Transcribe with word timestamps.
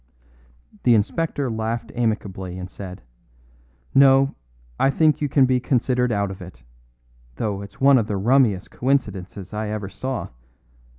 The 0.81 0.95
inspector 0.95 1.47
laughed 1.47 1.91
amicably 1.93 2.57
and 2.57 2.71
said: 2.71 3.03
"No, 3.93 4.33
I 4.79 4.89
think 4.89 5.21
you 5.21 5.29
can 5.29 5.45
be 5.45 5.59
considered 5.59 6.11
out 6.11 6.31
of 6.31 6.41
it, 6.41 6.63
though 7.35 7.61
it's 7.61 7.79
one 7.79 7.99
of 7.99 8.07
the 8.07 8.17
rummiest 8.17 8.71
coincidences 8.71 9.53
I 9.53 9.69
ever 9.69 9.89
saw. 9.89 10.29